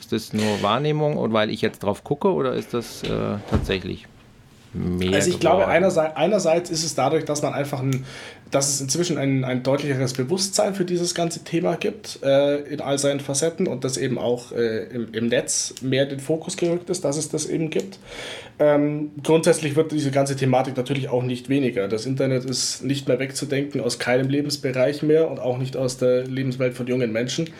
[0.00, 3.08] Ist das nur Wahrnehmung und weil ich jetzt drauf gucke oder ist das äh,
[3.50, 4.06] tatsächlich
[4.72, 5.14] mehr?
[5.14, 5.72] Also ich glaube, geworden?
[5.72, 8.04] einerseits, einerseits ist es dadurch, dass man einfach ein,
[8.50, 12.98] dass es inzwischen ein, ein deutlicheres Bewusstsein für dieses ganze Thema gibt, äh, in all
[12.98, 17.04] seinen Facetten und dass eben auch äh, im, im Netz mehr den Fokus gerückt ist,
[17.04, 17.98] dass es das eben gibt.
[18.58, 21.88] Ähm, grundsätzlich wird diese ganze Thematik natürlich auch nicht weniger.
[21.88, 26.24] Das Internet ist nicht mehr wegzudenken aus keinem Lebensbereich mehr und auch nicht aus der
[26.24, 27.50] Lebenswelt von jungen Menschen.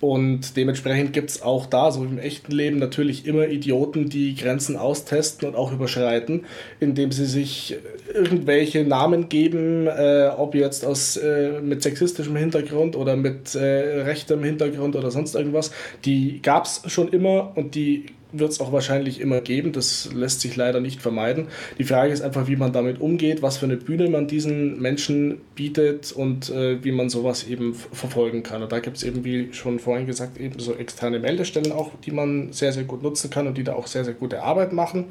[0.00, 4.34] Und dementsprechend gibt es auch da, so wie im echten Leben, natürlich immer Idioten, die
[4.34, 6.46] Grenzen austesten und auch überschreiten,
[6.80, 7.76] indem sie sich
[8.12, 14.42] irgendwelche Namen geben, äh, ob jetzt aus, äh, mit sexistischem Hintergrund oder mit äh, rechtem
[14.42, 15.70] Hintergrund oder sonst irgendwas.
[16.04, 19.72] Die gab es schon immer und die wird es auch wahrscheinlich immer geben.
[19.72, 21.48] Das lässt sich leider nicht vermeiden.
[21.78, 25.40] Die Frage ist einfach, wie man damit umgeht, was für eine Bühne man diesen Menschen
[25.54, 28.62] bietet und äh, wie man sowas eben verfolgen kann.
[28.62, 32.12] Und da gibt es eben, wie schon vorhin gesagt, eben so externe Meldestellen auch, die
[32.12, 35.06] man sehr, sehr gut nutzen kann und die da auch sehr, sehr gute Arbeit machen.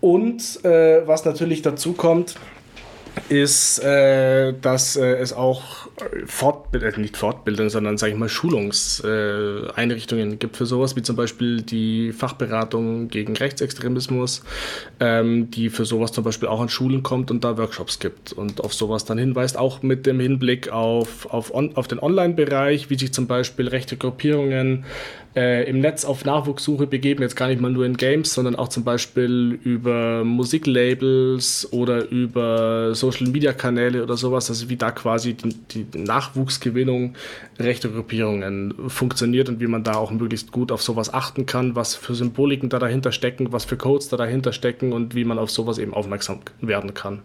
[0.00, 2.34] Und äh, was natürlich dazu kommt,
[3.28, 5.88] ist, äh, dass äh, es auch
[6.26, 11.14] Fortbildung, äh, nicht Fortbildung, sondern sage ich mal Schulungseinrichtungen äh, gibt für sowas, wie zum
[11.16, 14.42] Beispiel die Fachberatung gegen Rechtsextremismus,
[15.00, 18.32] ähm, die für sowas zum Beispiel auch an Schulen kommt und da Workshops gibt.
[18.32, 22.90] Und auf sowas dann hinweist, auch mit dem Hinblick auf, auf, on, auf den Online-Bereich,
[22.90, 24.84] wie sich zum Beispiel rechte Gruppierungen
[25.36, 28.68] äh, im Netz auf Nachwuchssuche begeben, jetzt gar nicht mal nur in Games, sondern auch
[28.68, 35.98] zum Beispiel über Musiklabels oder über Social-Media-Kanäle oder sowas, also wie da quasi die, die
[35.98, 37.14] Nachwuchsgewinnung
[37.58, 41.94] rechter Gruppierungen funktioniert und wie man da auch möglichst gut auf sowas achten kann, was
[41.94, 45.50] für Symboliken da dahinter stecken, was für Codes da dahinter stecken und wie man auf
[45.50, 47.22] sowas eben aufmerksam werden kann.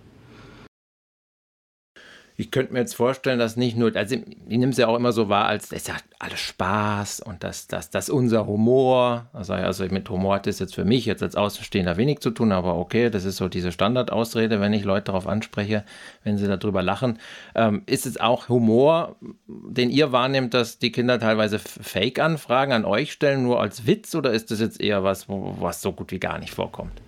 [2.40, 5.12] Ich könnte mir jetzt vorstellen, dass nicht nur, also ich nehme es ja auch immer
[5.12, 9.28] so wahr, als das ist ja alles Spaß und das, das, das unser Humor.
[9.34, 12.54] Also, also mit Humor hat das jetzt für mich jetzt als Außenstehender wenig zu tun,
[12.54, 15.84] aber okay, das ist so diese Standardausrede, wenn ich Leute darauf anspreche,
[16.24, 17.20] wenn sie darüber lachen.
[17.56, 23.12] Ähm, ist es auch Humor, den ihr wahrnehmt, dass die Kinder teilweise Fake-Anfragen an euch
[23.12, 26.40] stellen, nur als Witz oder ist das jetzt eher was, was so gut wie gar
[26.40, 27.02] nicht vorkommt?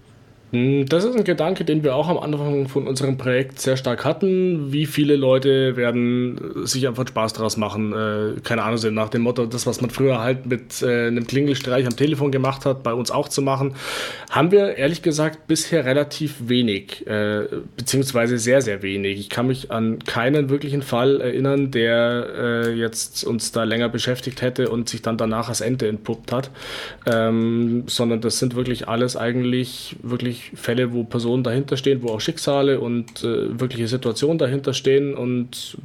[0.51, 4.03] Hm, Das ist ein Gedanke, den wir auch am Anfang von unserem Projekt sehr stark
[4.03, 4.73] hatten.
[4.73, 7.93] Wie viele Leute werden sich einfach Spaß draus machen?
[7.93, 11.85] Äh, keine Ahnung, nach dem Motto, das, was man früher halt mit äh, einem Klingelstreich
[11.85, 13.75] am Telefon gemacht hat, bei uns auch zu machen,
[14.29, 19.19] haben wir ehrlich gesagt bisher relativ wenig, äh, beziehungsweise sehr, sehr wenig.
[19.19, 24.41] Ich kann mich an keinen wirklichen Fall erinnern, der äh, jetzt uns da länger beschäftigt
[24.41, 26.51] hätte und sich dann danach als Ente entpuppt hat,
[27.05, 32.21] ähm, sondern das sind wirklich alles eigentlich wirklich Fälle, wo Personen dahinter stehen, wo auch
[32.21, 35.77] Schicksale und äh, wirkliche Situationen dahinter stehen und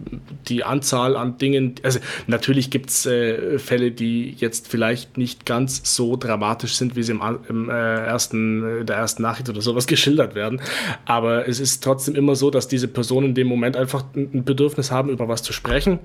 [0.49, 5.95] die Anzahl an Dingen, also natürlich gibt es äh, Fälle, die jetzt vielleicht nicht ganz
[5.95, 9.87] so dramatisch sind, wie sie im, im äh, ersten, äh, der ersten Nachricht oder sowas
[9.89, 10.61] geschildert werden,
[11.05, 14.45] aber es ist trotzdem immer so, dass diese Personen in dem Moment einfach ein ein
[14.45, 15.99] Bedürfnis haben, über was zu sprechen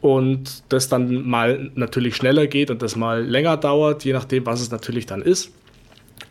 [0.00, 4.60] und das dann mal natürlich schneller geht und das mal länger dauert, je nachdem, was
[4.60, 5.50] es natürlich dann ist.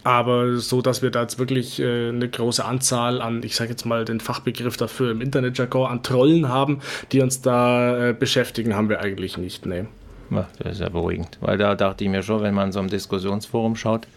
[0.04, 3.86] Aber so, dass wir da jetzt wirklich äh, eine große Anzahl an, ich sage jetzt
[3.86, 8.90] mal den Fachbegriff dafür im Internetjargon, an Trollen haben, die uns da äh, beschäftigen, haben
[8.90, 9.66] wir eigentlich nicht.
[9.66, 9.86] Nee.
[10.32, 12.90] Ja, das ist ja beruhigend, weil da dachte ich mir schon, wenn man so im
[12.90, 14.08] Diskussionsforum schaut,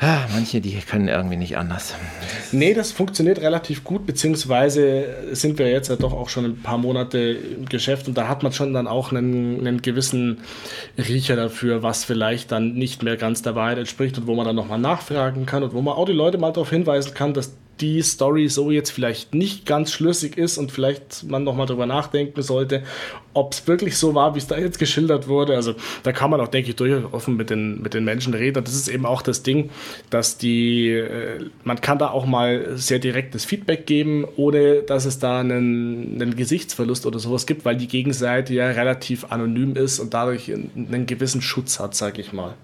[0.00, 1.94] manche, die können irgendwie nicht anders.
[2.52, 6.76] Nee, das funktioniert relativ gut, beziehungsweise sind wir jetzt ja doch auch schon ein paar
[6.76, 10.40] Monate im Geschäft und da hat man schon dann auch einen, einen gewissen
[10.98, 14.56] Riecher dafür, was vielleicht dann nicht mehr ganz der Wahrheit entspricht und wo man dann
[14.56, 18.00] nochmal nachfragen kann und wo man auch die Leute mal darauf hinweisen kann, dass die
[18.02, 22.82] Story so jetzt vielleicht nicht ganz schlüssig ist und vielleicht man nochmal drüber nachdenken sollte,
[23.34, 25.54] ob es wirklich so war, wie es da jetzt geschildert wurde.
[25.54, 28.58] Also da kann man auch, denke ich, durchaus offen mit den, mit den Menschen reden.
[28.58, 29.70] Und das ist eben auch das Ding,
[30.08, 35.18] dass die, äh, man kann da auch mal sehr direktes Feedback geben, ohne dass es
[35.18, 40.14] da einen, einen Gesichtsverlust oder sowas gibt, weil die Gegenseite ja relativ anonym ist und
[40.14, 42.54] dadurch einen, einen gewissen Schutz hat, sage ich mal.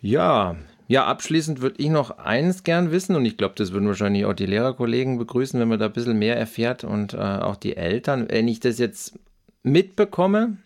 [0.00, 0.56] Ja,
[0.88, 4.32] ja, abschließend würde ich noch eins gern wissen und ich glaube, das würden wahrscheinlich auch
[4.32, 8.26] die Lehrerkollegen begrüßen, wenn man da ein bisschen mehr erfährt und äh, auch die Eltern.
[8.30, 9.18] Wenn ich das jetzt
[9.62, 10.56] mitbekomme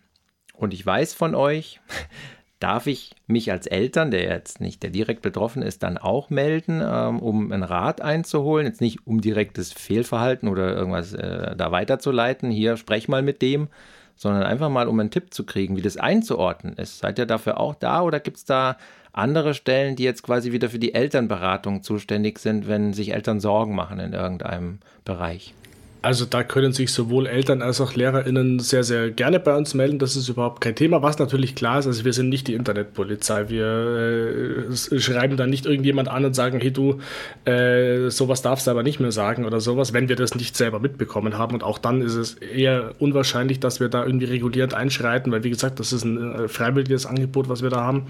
[0.55, 1.81] und ich weiß von euch,
[2.59, 6.81] darf ich mich als Eltern, der jetzt nicht der direkt betroffen ist, dann auch melden,
[6.81, 8.65] ähm, um einen Rat einzuholen.
[8.65, 12.49] Jetzt nicht um direktes Fehlverhalten oder irgendwas äh, da weiterzuleiten.
[12.49, 13.67] Hier, sprech mal mit dem,
[14.15, 16.99] sondern einfach mal, um einen Tipp zu kriegen, wie das einzuordnen ist.
[16.99, 18.77] Seid ihr dafür auch da oder gibt es da
[19.13, 23.75] andere Stellen, die jetzt quasi wieder für die Elternberatung zuständig sind, wenn sich Eltern Sorgen
[23.75, 25.53] machen in irgendeinem Bereich?
[26.03, 29.99] Also da können sich sowohl Eltern als auch LehrerInnen sehr, sehr gerne bei uns melden.
[29.99, 31.01] Das ist überhaupt kein Thema.
[31.01, 33.47] Was natürlich klar ist, also wir sind nicht die Internetpolizei.
[33.47, 36.99] Wir äh, schreiben dann nicht irgendjemand an und sagen, hey du,
[37.45, 40.81] äh, sowas darfst du aber nicht mehr sagen oder sowas, wenn wir das nicht selber
[40.81, 41.53] mitbekommen haben.
[41.53, 45.51] Und auch dann ist es eher unwahrscheinlich, dass wir da irgendwie regulierend einschreiten, weil wie
[45.51, 48.07] gesagt, das ist ein äh, freiwilliges Angebot, was wir da haben.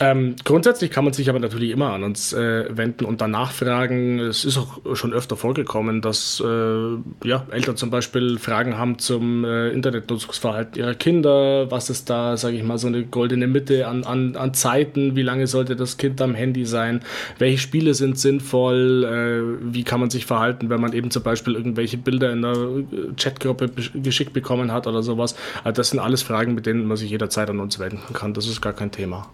[0.00, 4.18] Ähm, grundsätzlich kann man sich aber natürlich immer an uns äh, wenden und dann nachfragen.
[4.18, 9.44] Es ist auch schon öfter vorgekommen, dass äh, ja, Eltern zum Beispiel Fragen haben zum
[9.44, 14.04] äh, Internetnutzungsverhalten ihrer Kinder, was ist da, sage ich mal, so eine goldene Mitte an,
[14.04, 17.00] an, an Zeiten, wie lange sollte das Kind am Handy sein,
[17.38, 21.54] welche Spiele sind sinnvoll, äh, wie kann man sich verhalten, wenn man eben zum Beispiel
[21.54, 22.84] irgendwelche Bilder in einer äh,
[23.16, 25.36] Chatgruppe geschickt bekommen hat oder sowas.
[25.62, 28.32] Also das sind alles Fragen, mit denen man sich jederzeit an uns wenden kann.
[28.32, 29.28] Das ist gar kein Thema.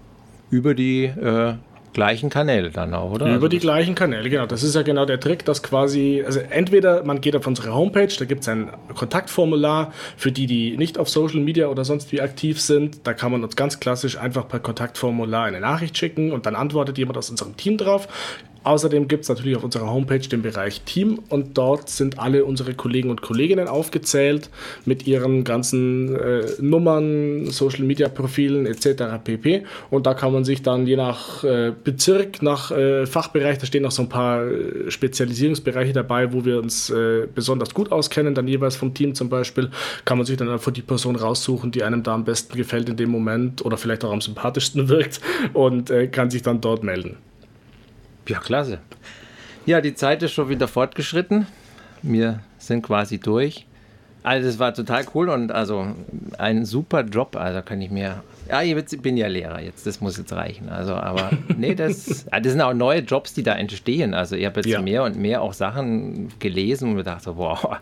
[0.51, 1.55] Über die äh,
[1.97, 3.25] gleichen Kanäle dann auch, oder?
[3.25, 4.45] Über also die gleichen Kanäle, genau.
[4.45, 8.15] Das ist ja genau der Trick, dass quasi, also entweder man geht auf unsere Homepage,
[8.19, 12.21] da gibt es ein Kontaktformular für die, die nicht auf Social Media oder sonst wie
[12.21, 13.07] aktiv sind.
[13.07, 16.99] Da kann man uns ganz klassisch einfach per Kontaktformular eine Nachricht schicken und dann antwortet
[16.99, 18.09] jemand aus unserem Team drauf.
[18.67, 22.75] Außerdem gibt es natürlich auf unserer Homepage den Bereich Team und dort sind alle unsere
[22.75, 24.51] Kollegen und Kolleginnen aufgezählt
[24.85, 29.23] mit ihren ganzen äh, Nummern, Social Media Profilen etc.
[29.23, 29.63] pp.
[29.89, 33.85] Und da kann man sich dann je nach äh, Bezirk, nach äh, Fachbereich, da stehen
[33.85, 38.49] noch so ein paar äh, Spezialisierungsbereiche dabei, wo wir uns äh, besonders gut auskennen, dann
[38.49, 39.71] jeweils vom Team zum Beispiel,
[40.05, 42.97] kann man sich dann einfach die Person raussuchen, die einem da am besten gefällt in
[42.97, 45.21] dem Moment oder vielleicht auch am sympathischsten wirkt
[45.53, 47.17] und äh, kann sich dann dort melden.
[48.29, 48.79] Ja, klasse.
[49.67, 51.47] Ja, die Zeit ist schon wieder fortgeschritten.
[52.03, 53.67] Wir sind quasi durch.
[54.23, 55.87] Also es war total cool und also
[56.39, 57.37] ein super Job.
[57.37, 58.25] Also kann ich mir.
[58.49, 60.69] Ja, ich bin ja Lehrer jetzt, das muss jetzt reichen.
[60.69, 64.15] Also, aber nee, das, das sind auch neue Jobs, die da entstehen.
[64.15, 64.83] Also ich habe jetzt ja.
[64.83, 67.77] mehr und mehr auch Sachen gelesen und mir dachte, wow,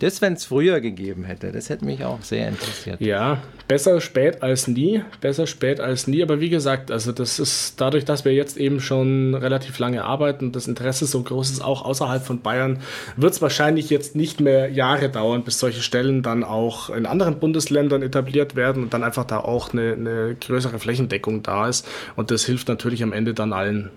[0.00, 3.00] das, wenn es früher gegeben hätte, das hätte mich auch sehr interessiert.
[3.00, 5.02] Ja, besser spät als nie.
[5.20, 6.22] Besser spät als nie.
[6.22, 10.46] Aber wie gesagt, also das ist dadurch, dass wir jetzt eben schon relativ lange arbeiten
[10.46, 12.80] und das Interesse so groß ist, auch außerhalb von Bayern,
[13.16, 17.38] wird es wahrscheinlich jetzt nicht mehr Jahre dauern, bis solche Stellen dann auch in anderen
[17.38, 21.86] Bundesländern etabliert werden und dann einfach da auch eine, eine größere Flächendeckung da ist.
[22.16, 23.90] Und das hilft natürlich am Ende dann allen.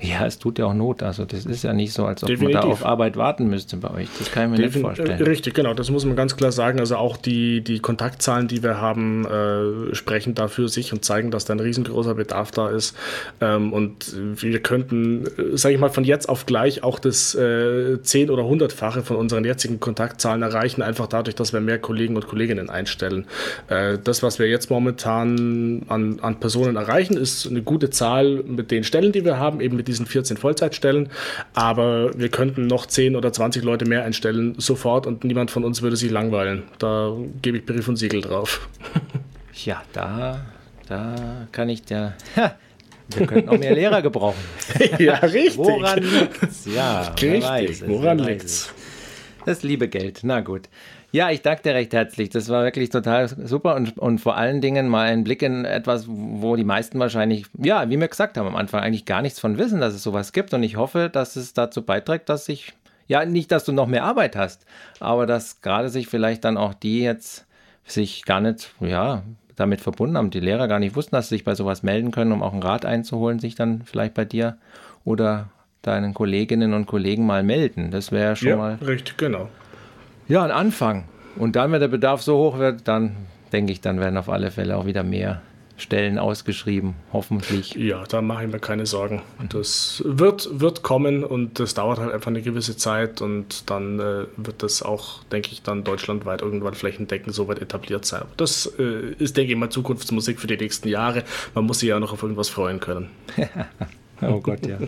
[0.00, 1.02] Ja, es tut ja auch Not.
[1.02, 2.54] Also das ist ja nicht so, als ob Definitiv.
[2.54, 4.08] man da auf Arbeit warten müsste bei euch.
[4.18, 5.22] Das kann ich mir Defin nicht vorstellen.
[5.22, 5.74] Richtig, genau.
[5.74, 6.78] Das muss man ganz klar sagen.
[6.78, 11.46] Also auch die, die Kontaktzahlen, die wir haben, äh, sprechen dafür sich und zeigen, dass
[11.46, 12.96] da ein riesengroßer Bedarf da ist.
[13.40, 17.98] Ähm, und wir könnten, äh, sage ich mal, von jetzt auf gleich auch das äh,
[18.00, 22.28] 10- oder 100-fache von unseren jetzigen Kontaktzahlen erreichen, einfach dadurch, dass wir mehr Kollegen und
[22.28, 23.26] Kolleginnen einstellen.
[23.66, 28.70] Äh, das, was wir jetzt momentan an, an Personen erreichen, ist eine gute Zahl mit
[28.70, 31.08] den Stellen, die wir haben, eben mit diesen 14 Vollzeitstellen,
[31.54, 35.82] aber wir könnten noch 10 oder 20 Leute mehr einstellen sofort und niemand von uns
[35.82, 36.64] würde sich langweilen.
[36.78, 38.68] Da gebe ich Brief und Siegel drauf.
[39.64, 40.46] Ja, da,
[40.86, 42.14] da kann ich der.
[43.08, 44.38] Wir könnten auch mehr Lehrer gebrauchen.
[45.00, 45.56] ja, richtig.
[45.56, 46.66] Woran liegt's?
[46.72, 47.42] Ja, richtig.
[47.42, 48.72] Weiß, Woran liegt's?
[49.44, 50.20] Das liebe Geld.
[50.22, 50.68] Na gut.
[51.10, 52.28] Ja, ich danke dir recht herzlich.
[52.28, 56.04] Das war wirklich total super und, und vor allen Dingen mal ein Blick in etwas,
[56.06, 59.56] wo die meisten wahrscheinlich, ja, wie wir gesagt haben am Anfang, eigentlich gar nichts von
[59.56, 60.52] wissen, dass es sowas gibt.
[60.52, 62.74] Und ich hoffe, dass es dazu beiträgt, dass sich,
[63.06, 64.66] ja, nicht, dass du noch mehr Arbeit hast,
[65.00, 67.46] aber dass gerade sich vielleicht dann auch die jetzt
[67.84, 69.22] sich gar nicht, ja,
[69.56, 72.32] damit verbunden haben, die Lehrer gar nicht wussten, dass sie sich bei sowas melden können,
[72.32, 74.58] um auch einen Rat einzuholen, sich dann vielleicht bei dir
[75.04, 75.48] oder
[75.82, 77.90] deinen Kolleginnen und Kollegen mal melden.
[77.90, 78.74] Das wäre schon ja, mal.
[78.74, 79.48] Richtig, genau.
[80.28, 81.04] Ja, ein Anfang.
[81.36, 83.16] Und dann, wenn der Bedarf so hoch wird, dann
[83.52, 85.40] denke ich, dann werden auf alle Fälle auch wieder mehr
[85.78, 87.74] Stellen ausgeschrieben, hoffentlich.
[87.76, 89.22] Ja, da mache ich mir keine Sorgen.
[89.48, 94.24] Das wird, wird kommen und das dauert halt einfach eine gewisse Zeit und dann äh,
[94.36, 98.24] wird das auch, denke ich, dann deutschlandweit irgendwann flächendeckend so weit etabliert sein.
[98.36, 101.22] Das äh, ist, denke ich mal, Zukunftsmusik für die nächsten Jahre.
[101.54, 103.10] Man muss sich ja noch auf irgendwas freuen können.
[104.20, 104.78] oh Gott, ja.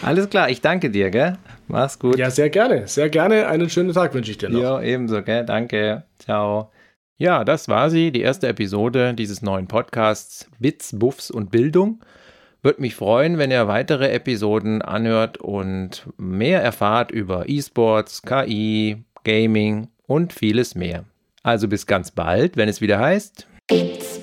[0.00, 1.36] Alles klar, ich danke dir, gell?
[1.68, 2.18] Mach's gut.
[2.18, 2.88] Ja, sehr gerne.
[2.88, 3.46] Sehr gerne.
[3.46, 4.60] Einen schönen Tag wünsche ich dir noch.
[4.60, 5.44] Ja, ebenso, gell?
[5.44, 6.04] Danke.
[6.18, 6.70] Ciao.
[7.18, 12.00] Ja, das war sie, die erste Episode dieses neuen Podcasts Bits, Buffs und Bildung.
[12.62, 19.88] Würde mich freuen, wenn ihr weitere Episoden anhört und mehr erfahrt über E-Sports, KI, Gaming
[20.06, 21.04] und vieles mehr.
[21.42, 23.46] Also bis ganz bald, wenn es wieder heißt.
[23.68, 24.20] Bits